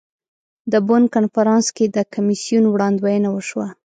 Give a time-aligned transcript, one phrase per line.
[0.71, 3.67] د بن کنفرانس کې د کمیسیون وړاندوینه وشوه.